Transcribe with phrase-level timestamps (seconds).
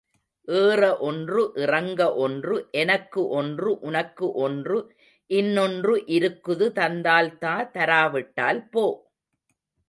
[0.47, 4.79] ஏற ஒன்று இறங்க ஒன்று, எனக்கு ஒன்று, உனக்கு ஒன்று,
[5.29, 8.85] இன்னொன்று இருக்குது தந்தால் தா, தராவிட்டால் போ.